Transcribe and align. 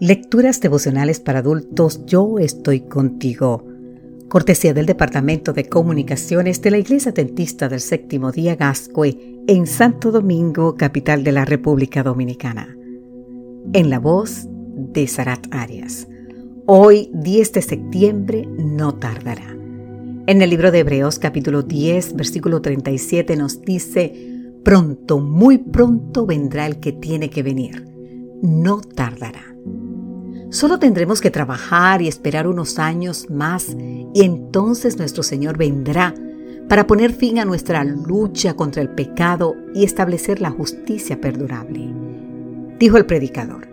Lecturas 0.00 0.60
devocionales 0.60 1.20
para 1.20 1.40
adultos 1.40 2.04
Yo 2.06 2.38
estoy 2.38 2.80
contigo. 2.80 3.66
Cortesía 4.28 4.74
del 4.74 4.86
Departamento 4.86 5.52
de 5.52 5.68
Comunicaciones 5.68 6.60
de 6.62 6.70
la 6.70 6.78
Iglesia 6.78 7.12
Dentista 7.12 7.68
del 7.68 7.80
Séptimo 7.80 8.32
Día 8.32 8.56
Gascue 8.56 9.42
en 9.46 9.66
Santo 9.66 10.10
Domingo, 10.10 10.74
capital 10.74 11.22
de 11.22 11.32
la 11.32 11.44
República 11.44 12.02
Dominicana. 12.02 12.76
En 13.72 13.90
la 13.90 14.00
voz 14.00 14.46
de 14.48 15.06
Sarat 15.06 15.46
Arias. 15.52 16.08
Hoy, 16.66 17.10
10 17.14 17.52
de 17.52 17.62
septiembre, 17.62 18.48
no 18.56 18.94
tardará. 18.94 19.56
En 20.26 20.42
el 20.42 20.50
libro 20.50 20.70
de 20.70 20.80
Hebreos 20.80 21.18
capítulo 21.18 21.62
10, 21.62 22.14
versículo 22.14 22.62
37 22.62 23.36
nos 23.36 23.60
dice, 23.62 24.14
pronto, 24.64 25.20
muy 25.20 25.58
pronto 25.58 26.26
vendrá 26.26 26.66
el 26.66 26.80
que 26.80 26.92
tiene 26.92 27.30
que 27.30 27.42
venir. 27.42 27.84
No 28.42 28.80
tardará. 28.80 29.52
Solo 30.52 30.78
tendremos 30.78 31.22
que 31.22 31.30
trabajar 31.30 32.02
y 32.02 32.08
esperar 32.08 32.46
unos 32.46 32.78
años 32.78 33.30
más 33.30 33.74
y 34.12 34.22
entonces 34.22 34.98
nuestro 34.98 35.22
Señor 35.22 35.56
vendrá 35.56 36.14
para 36.68 36.86
poner 36.86 37.14
fin 37.14 37.38
a 37.38 37.46
nuestra 37.46 37.82
lucha 37.84 38.52
contra 38.52 38.82
el 38.82 38.90
pecado 38.90 39.56
y 39.74 39.82
establecer 39.82 40.42
la 40.42 40.50
justicia 40.50 41.18
perdurable. 41.18 41.88
Dijo 42.78 42.98
el 42.98 43.06
predicador. 43.06 43.66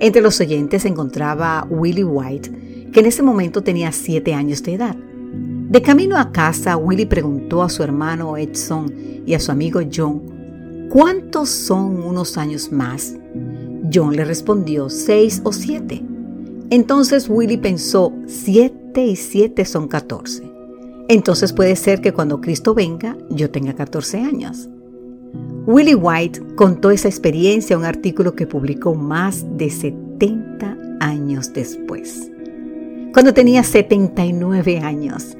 Entre 0.00 0.20
los 0.20 0.40
oyentes 0.40 0.82
se 0.82 0.88
encontraba 0.88 1.64
Willie 1.70 2.02
White, 2.02 2.88
que 2.92 2.98
en 2.98 3.06
ese 3.06 3.22
momento 3.22 3.62
tenía 3.62 3.92
siete 3.92 4.34
años 4.34 4.64
de 4.64 4.74
edad. 4.74 4.96
De 4.96 5.82
camino 5.82 6.16
a 6.16 6.32
casa, 6.32 6.76
Willie 6.76 7.06
preguntó 7.06 7.62
a 7.62 7.68
su 7.68 7.84
hermano 7.84 8.36
Edson 8.36 8.92
y 9.24 9.34
a 9.34 9.38
su 9.38 9.52
amigo 9.52 9.82
John, 9.94 10.88
¿cuántos 10.90 11.48
son 11.48 12.02
unos 12.02 12.36
años 12.36 12.72
más? 12.72 13.14
John 13.92 14.16
le 14.16 14.24
respondió, 14.24 14.90
seis 14.90 15.40
o 15.44 15.52
siete. 15.52 16.07
Entonces 16.70 17.28
Willy 17.28 17.56
pensó, 17.56 18.12
siete 18.26 19.04
y 19.06 19.16
siete 19.16 19.64
son 19.64 19.88
catorce. 19.88 20.42
Entonces 21.08 21.54
puede 21.54 21.76
ser 21.76 22.02
que 22.02 22.12
cuando 22.12 22.40
Cristo 22.40 22.74
venga 22.74 23.16
yo 23.30 23.50
tenga 23.50 23.72
14 23.72 24.18
años. 24.18 24.68
Willie 25.66 25.94
White 25.94 26.42
contó 26.56 26.90
esa 26.90 27.08
experiencia 27.08 27.74
en 27.74 27.80
un 27.80 27.86
artículo 27.86 28.34
que 28.34 28.46
publicó 28.46 28.94
más 28.94 29.44
de 29.56 29.70
70 29.70 30.76
años 31.00 31.52
después. 31.52 32.30
Cuando 33.12 33.32
tenía 33.32 33.62
79 33.62 34.78
años, 34.80 35.36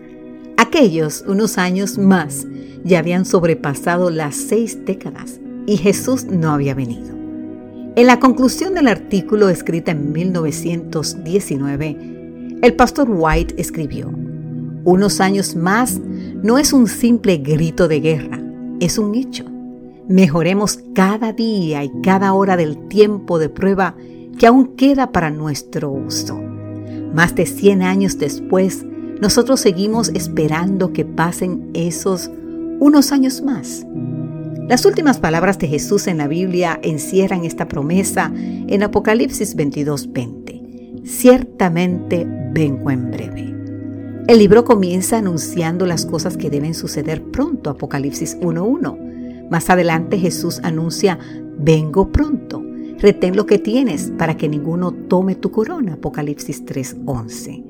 aquellos 0.57 1.25
unos 1.27 1.59
años 1.59 1.99
más 1.99 2.47
ya 2.85 3.01
habían 3.01 3.27
sobrepasado 3.27 4.09
las 4.09 4.35
seis 4.35 4.85
décadas 4.87 5.41
y 5.67 5.77
Jesús 5.77 6.25
no 6.25 6.53
había 6.53 6.75
venido. 6.75 7.18
En 7.99 8.07
la 8.07 8.21
conclusión 8.21 8.75
del 8.75 8.87
artículo 8.87 9.49
escrita 9.49 9.91
en 9.91 10.13
1919, 10.13 12.59
el 12.63 12.77
pastor 12.77 13.09
White 13.11 13.57
escribió, 13.59 14.13
unos 14.85 15.21
años 15.21 15.57
más 15.57 15.99
no 16.41 16.59
es 16.59 16.73
un 16.73 16.87
simple 16.87 17.39
grito 17.39 17.89
de 17.89 17.99
guerra, 17.99 18.41
es 18.79 18.99
un 18.99 19.17
hecho. 19.17 19.47
Mejoremos 20.07 20.79
cada 20.95 21.33
día 21.33 21.83
y 21.83 21.91
cada 22.05 22.35
hora 22.35 22.57
del 22.57 22.87
tiempo 22.87 23.41
de 23.41 23.49
prueba 23.49 23.97
que 24.39 24.47
aún 24.47 24.77
queda 24.77 25.11
para 25.11 25.31
nuestro 25.31 25.91
uso. 25.91 26.41
Más 27.13 27.35
de 27.35 27.47
100 27.47 27.83
años 27.83 28.17
después, 28.17 28.87
nosotros 29.21 29.59
seguimos 29.59 30.11
esperando 30.11 30.93
que 30.93 31.05
pasen 31.05 31.71
esos 31.75 32.31
unos 32.79 33.11
años 33.11 33.43
más. 33.43 33.85
Las 34.69 34.85
últimas 34.85 35.19
palabras 35.19 35.59
de 35.59 35.67
Jesús 35.67 36.07
en 36.09 36.19
la 36.19 36.29
Biblia 36.29 36.79
encierran 36.83 37.47
esta 37.47 37.69
promesa 37.69 38.31
en 38.35 38.83
Apocalipsis 38.83 39.57
22:20. 39.57 41.05
Ciertamente 41.05 42.27
vengo 42.53 42.91
en 42.91 43.11
breve. 43.11 43.55
El 44.27 44.39
libro 44.39 44.67
comienza 44.67 45.17
anunciando 45.17 45.87
las 45.87 46.05
cosas 46.05 46.37
que 46.37 46.51
deben 46.51 46.75
suceder 46.75 47.23
pronto, 47.23 47.71
Apocalipsis 47.71 48.37
1.1. 48.43 49.49
Más 49.51 49.71
adelante 49.71 50.19
Jesús 50.19 50.61
anuncia, 50.63 51.19
vengo 51.59 52.13
pronto, 52.13 52.63
retén 52.99 53.37
lo 53.37 53.47
que 53.47 53.59
tienes 53.59 54.13
para 54.19 54.37
que 54.37 54.51
ninguno 54.51 54.93
tome 54.93 55.35
tu 55.35 55.51
corona, 55.51 55.95
Apocalipsis 55.95 56.67
3.11. 56.67 57.65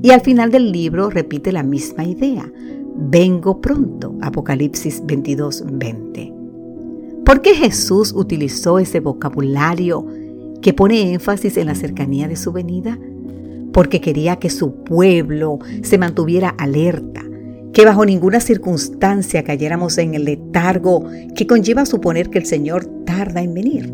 Y 0.00 0.10
al 0.12 0.20
final 0.20 0.52
del 0.52 0.70
libro 0.70 1.10
repite 1.10 1.50
la 1.50 1.64
misma 1.64 2.04
idea, 2.04 2.48
vengo 2.94 3.60
pronto, 3.60 4.14
Apocalipsis 4.22 5.02
22.20. 5.02 6.35
¿Por 7.26 7.42
qué 7.42 7.56
Jesús 7.56 8.12
utilizó 8.14 8.78
ese 8.78 9.00
vocabulario 9.00 10.06
que 10.62 10.72
pone 10.72 11.12
énfasis 11.12 11.56
en 11.56 11.66
la 11.66 11.74
cercanía 11.74 12.28
de 12.28 12.36
su 12.36 12.52
venida? 12.52 13.00
Porque 13.72 14.00
quería 14.00 14.36
que 14.36 14.48
su 14.48 14.84
pueblo 14.84 15.58
se 15.82 15.98
mantuviera 15.98 16.50
alerta, 16.50 17.24
que 17.72 17.84
bajo 17.84 18.06
ninguna 18.06 18.38
circunstancia 18.38 19.42
cayéramos 19.42 19.98
en 19.98 20.14
el 20.14 20.24
letargo 20.24 21.04
que 21.34 21.48
conlleva 21.48 21.84
suponer 21.84 22.30
que 22.30 22.38
el 22.38 22.46
Señor 22.46 22.86
tarda 23.04 23.42
en 23.42 23.54
venir. 23.54 23.92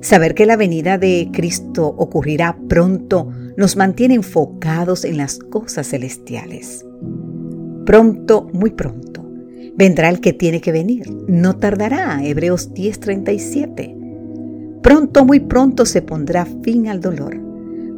Saber 0.00 0.36
que 0.36 0.46
la 0.46 0.56
venida 0.56 0.98
de 0.98 1.30
Cristo 1.32 1.88
ocurrirá 1.88 2.56
pronto 2.68 3.28
nos 3.56 3.76
mantiene 3.76 4.14
enfocados 4.14 5.04
en 5.04 5.16
las 5.16 5.40
cosas 5.40 5.88
celestiales. 5.88 6.86
Pronto, 7.84 8.48
muy 8.52 8.70
pronto 8.70 9.12
Vendrá 9.74 10.10
el 10.10 10.20
que 10.20 10.32
tiene 10.32 10.60
que 10.60 10.70
venir, 10.70 11.10
no 11.28 11.56
tardará. 11.56 12.22
Hebreos 12.22 12.74
10:37. 12.74 13.96
Pronto, 14.82 15.24
muy 15.24 15.40
pronto 15.40 15.86
se 15.86 16.02
pondrá 16.02 16.46
fin 16.62 16.88
al 16.88 17.00
dolor. 17.00 17.40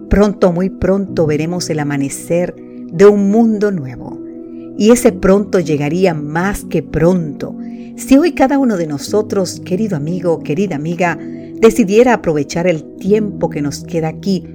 Pronto, 0.09 0.53
muy 0.53 0.71
pronto 0.71 1.27
veremos 1.27 1.69
el 1.71 1.81
amanecer 1.81 2.55
de 2.93 3.07
un 3.07 3.31
mundo 3.31 3.73
nuevo. 3.73 4.21
Y 4.79 4.91
ese 4.93 5.13
pronto 5.13 5.59
llegaría 5.59 6.15
más 6.15 6.65
que 6.65 6.83
pronto. 6.83 7.57
Si 7.97 8.19
hoy 8.19 8.33
cada 8.33 8.59
uno 8.59 8.77
de 8.77 8.87
nosotros, 8.87 9.61
querido 9.65 9.97
amigo, 9.97 10.41
querida 10.41 10.77
amiga, 10.77 11.19
decidiera 11.61 12.15
aprovechar 12.15 12.67
el 12.67 12.85
tiempo 12.97 13.51
que 13.51 13.63
nos 13.63 13.83
queda 13.83 14.09
aquí 14.09 14.47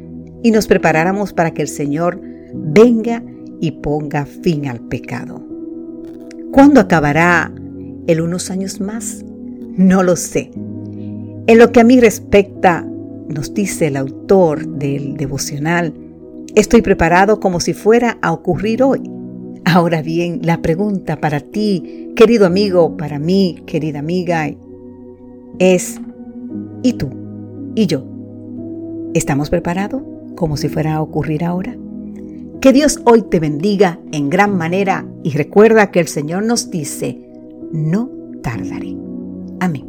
y 0.44 0.52
nos 0.52 0.68
preparáramos 0.68 1.34
para 1.34 1.52
que 1.52 1.62
el 1.62 1.68
Señor 1.68 2.22
venga 2.54 3.24
y 3.60 3.72
ponga 3.72 4.26
fin 4.26 4.68
al 4.68 4.80
pecado. 4.80 5.49
¿Cuándo 6.52 6.82
acabará 6.82 7.52
el 8.08 8.22
unos 8.22 8.50
años 8.50 8.82
más? 8.82 9.24
No 9.78 10.02
lo 10.02 10.16
sé. 10.16 10.52
En 11.48 11.58
lo 11.58 11.72
que 11.72 11.80
a 11.80 11.84
mí 11.84 12.00
respecta, 12.00 12.86
nos 13.28 13.54
dice 13.54 13.88
el 13.88 13.98
autor 13.98 14.68
del 14.68 15.16
devocional, 15.16 15.94
estoy 16.56 16.82
preparado 16.82 17.40
como 17.40 17.60
si 17.60 17.74
fuera 17.74 18.18
a 18.22 18.32
ocurrir 18.32 18.82
hoy. 18.82 19.02
Ahora 19.64 20.02
bien, 20.02 20.40
la 20.44 20.62
pregunta 20.62 21.22
para 21.22 21.40
ti, 21.40 22.14
querido 22.16 22.48
amigo, 22.48 22.98
para 22.98 23.20
mí, 23.20 23.62
querida 23.68 24.00
amiga, 24.00 24.50
es, 25.60 26.02
¿y 26.82 26.94
tú? 26.94 27.10
¿Y 27.76 27.86
yo? 27.86 28.06
¿Estamos 29.14 29.52
preparados 29.52 30.02
como 30.36 30.58
si 30.58 30.68
fuera 30.68 30.96
a 30.96 31.02
ocurrir 31.02 31.44
ahora? 31.44 31.78
Que 32.62 32.74
Dios 32.74 33.00
hoy 33.06 33.22
te 33.22 33.40
bendiga 33.40 34.00
en 34.12 34.30
gran 34.30 34.58
manera 34.58 35.06
y 35.24 35.32
recuerda 35.32 35.92
que 35.92 36.02
el 36.02 36.10
Señor 36.10 36.44
nos 36.44 36.70
dice, 36.70 37.18
no 37.72 38.10
tardaré. 38.44 38.98
Amén. 39.62 39.89